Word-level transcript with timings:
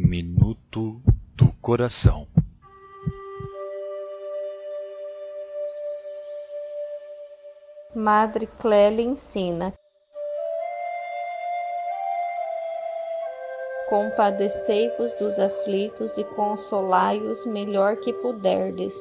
Minuto 0.00 1.02
do 1.34 1.52
Coração 1.60 2.28
Madre 7.92 8.46
Clélia 8.46 9.02
ensina 9.02 9.74
Compadecei-vos 13.88 15.14
dos 15.14 15.40
aflitos 15.40 16.16
e 16.16 16.22
consolai-os 16.22 17.44
melhor 17.46 17.96
que 17.96 18.12
puderdes. 18.12 18.94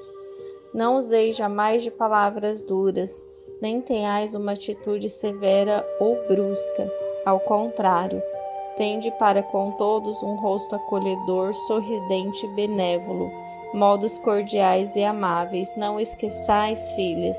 Não 0.73 0.95
useis 0.95 1.35
jamais 1.35 1.83
de 1.83 1.91
palavras 1.91 2.63
duras, 2.63 3.23
nem 3.61 3.81
tenhais 3.81 4.33
uma 4.33 4.53
atitude 4.53 5.11
severa 5.11 5.87
ou 5.99 6.27
brusca. 6.27 6.91
Ao 7.23 7.39
contrário, 7.39 8.21
tende 8.77 9.11
para 9.11 9.43
com 9.43 9.71
todos 9.71 10.23
um 10.23 10.35
rosto 10.35 10.75
acolhedor, 10.75 11.53
sorridente 11.53 12.45
e 12.45 12.55
benévolo, 12.55 13.31
modos 13.73 14.17
cordiais 14.17 14.95
e 14.95 15.03
amáveis. 15.03 15.75
Não 15.75 15.99
esqueçais, 15.99 16.93
filhas, 16.93 17.37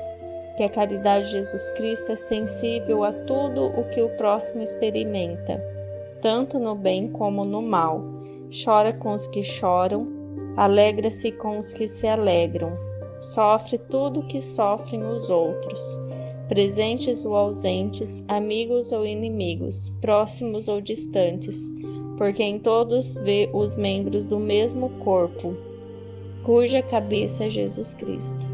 que 0.55 0.63
a 0.63 0.69
caridade 0.69 1.25
de 1.25 1.31
Jesus 1.31 1.71
Cristo 1.71 2.11
é 2.11 2.15
sensível 2.15 3.03
a 3.03 3.11
tudo 3.11 3.67
o 3.67 3.89
que 3.89 4.01
o 4.01 4.15
próximo 4.17 4.61
experimenta 4.61 5.79
tanto 6.21 6.59
no 6.59 6.75
bem 6.75 7.09
como 7.09 7.45
no 7.45 7.61
mal. 7.61 8.01
Chora 8.63 8.93
com 8.93 9.13
os 9.13 9.27
que 9.27 9.43
choram, 9.43 10.07
alegra-se 10.57 11.31
com 11.31 11.57
os 11.57 11.73
que 11.73 11.87
se 11.87 12.07
alegram, 12.07 12.73
sofre 13.21 13.77
tudo 13.77 14.21
o 14.21 14.27
que 14.27 14.41
sofrem 14.41 15.03
os 15.05 15.29
outros, 15.29 15.97
presentes 16.49 17.25
ou 17.25 17.35
ausentes, 17.35 18.25
amigos 18.27 18.91
ou 18.91 19.05
inimigos, 19.05 19.91
próximos 20.01 20.67
ou 20.67 20.81
distantes, 20.81 21.71
porque 22.17 22.43
em 22.43 22.57
todos 22.59 23.15
vê 23.17 23.47
os 23.53 23.77
membros 23.77 24.25
do 24.25 24.39
mesmo 24.39 24.89
corpo, 25.03 25.55
cuja 26.43 26.81
cabeça 26.81 27.45
é 27.45 27.49
Jesus 27.49 27.93
Cristo. 27.93 28.47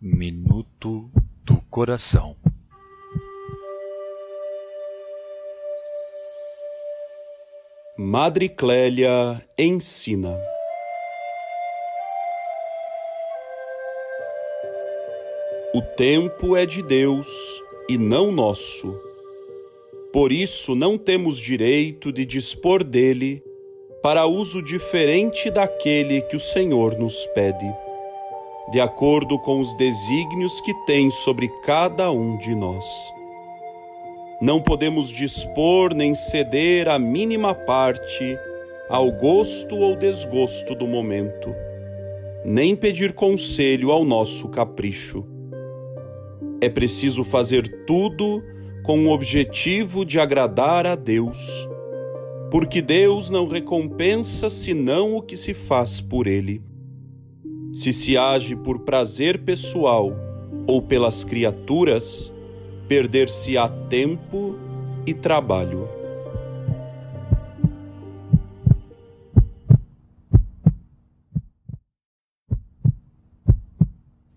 Minuto 0.00 1.10
do 1.44 1.60
Coração 1.68 2.34
Madre 7.98 8.48
Clélia 8.48 9.42
ensina. 9.58 10.38
O 15.74 15.80
tempo 15.96 16.56
é 16.56 16.66
de 16.66 16.82
Deus 16.82 17.26
e 17.88 17.96
não 17.96 18.30
nosso. 18.30 18.94
Por 20.12 20.30
isso 20.30 20.74
não 20.74 20.98
temos 20.98 21.38
direito 21.38 22.12
de 22.12 22.24
dispor 22.24 22.84
dele 22.84 23.42
para 24.02 24.26
uso 24.26 24.62
diferente 24.62 25.50
daquele 25.50 26.20
que 26.22 26.36
o 26.36 26.40
Senhor 26.40 26.98
nos 26.98 27.26
pede 27.28 27.66
de 28.68 28.80
acordo 28.80 29.38
com 29.38 29.60
os 29.60 29.74
desígnios 29.74 30.60
que 30.60 30.74
tem 30.86 31.10
sobre 31.10 31.48
cada 31.62 32.10
um 32.10 32.36
de 32.36 32.54
nós. 32.54 32.84
Não 34.40 34.60
podemos 34.60 35.08
dispor 35.08 35.94
nem 35.94 36.14
ceder 36.14 36.88
a 36.88 36.98
mínima 36.98 37.54
parte 37.54 38.38
ao 38.86 39.10
gosto 39.10 39.74
ou 39.74 39.96
desgosto 39.96 40.74
do 40.74 40.86
momento, 40.86 41.54
nem 42.44 42.76
pedir 42.76 43.14
conselho 43.14 43.90
ao 43.90 44.04
nosso 44.04 44.48
capricho. 44.50 45.24
É 46.60 46.68
preciso 46.68 47.24
fazer 47.24 47.84
tudo 47.86 48.42
com 48.84 49.06
o 49.06 49.10
objetivo 49.10 50.04
de 50.04 50.20
agradar 50.20 50.86
a 50.86 50.94
Deus, 50.94 51.66
porque 52.50 52.82
Deus 52.82 53.30
não 53.30 53.48
recompensa 53.48 54.50
senão 54.50 55.16
o 55.16 55.22
que 55.22 55.36
se 55.36 55.54
faz 55.54 56.00
por 56.00 56.26
Ele. 56.26 56.62
Se 57.72 57.90
se 57.90 58.18
age 58.18 58.54
por 58.54 58.80
prazer 58.80 59.44
pessoal 59.44 60.12
ou 60.66 60.82
pelas 60.82 61.24
criaturas, 61.24 62.32
perder-se-á 62.88 63.68
tempo 63.88 64.54
e 65.06 65.12
trabalho. 65.12 65.88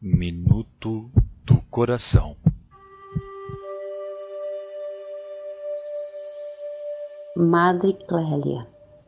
Minuto 0.02 1.12
do 1.46 1.62
Coração 1.70 2.36
Madre 7.36 7.94
Clélia 8.08 8.62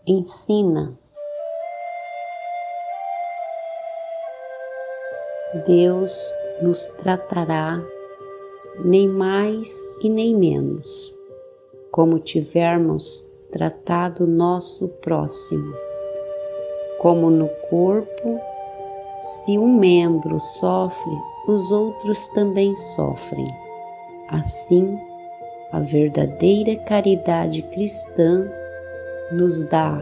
ensina 0.07 0.97
Deus 5.67 6.31
nos 6.61 6.85
tratará 6.87 7.81
nem 8.79 9.07
mais 9.07 9.77
e 10.01 10.09
nem 10.09 10.35
menos, 10.35 11.17
como 11.91 12.19
tivermos 12.19 13.29
tratado 13.51 14.25
nosso 14.25 14.87
próximo. 14.87 15.73
Como 16.99 17.29
no 17.29 17.49
corpo, 17.69 18.39
se 19.21 19.57
um 19.57 19.77
membro 19.77 20.39
sofre, 20.39 21.13
os 21.47 21.71
outros 21.71 22.27
também 22.29 22.75
sofrem. 22.75 23.47
Assim, 24.29 24.97
a 25.71 25.79
verdadeira 25.79 26.75
caridade 26.85 27.61
cristã 27.63 28.49
nos 29.31 29.63
dá 29.63 29.97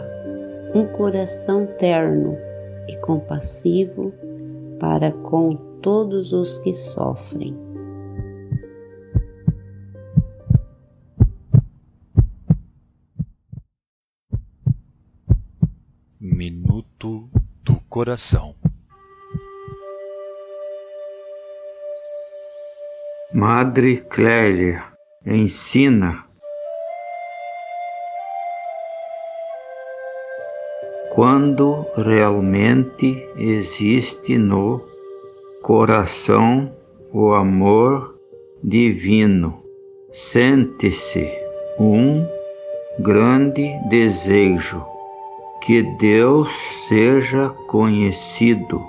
um 0.75 0.85
coração 0.85 1.65
terno 1.77 2.37
e 2.87 2.95
compassivo 2.97 4.13
para 4.79 5.11
com 5.11 5.55
todos 5.81 6.33
os 6.33 6.59
que 6.59 6.73
sofrem. 6.73 7.68
Do 17.01 17.29
Coração. 17.87 18.53
Madre 23.33 24.01
Clélia 24.09 24.83
ensina. 25.25 26.25
Quando 31.15 31.85
realmente 31.95 33.25
existe 33.37 34.37
no 34.37 34.85
coração 35.61 36.75
o 37.13 37.31
amor 37.33 38.19
divino, 38.61 39.63
sente-se 40.11 41.31
um 41.79 42.27
grande 42.99 43.71
desejo 43.87 44.98
que 45.61 45.83
Deus 45.83 46.51
seja 46.87 47.49
conhecido, 47.67 48.81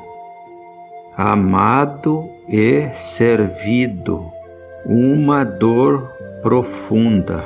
amado 1.16 2.28
e 2.48 2.88
servido, 2.94 4.24
uma 4.86 5.44
dor 5.44 6.10
profunda. 6.42 7.44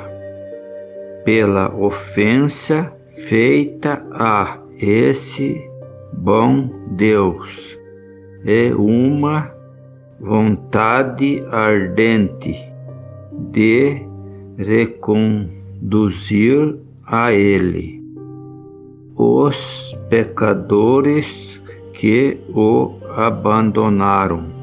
Pela 1.23 1.73
ofensa 1.75 2.93
feita 3.27 4.05
a 4.11 4.59
esse 4.79 5.59
bom 6.13 6.69
Deus 6.91 7.77
é 8.45 8.71
uma 8.75 9.51
vontade 10.19 11.43
ardente 11.51 12.55
de 13.51 14.05
reconduzir 14.57 16.77
a 17.05 17.33
Ele 17.33 18.04
os 19.15 19.95
pecadores 20.09 21.61
que 21.93 22.37
o 22.49 22.95
abandonaram. 23.15 24.54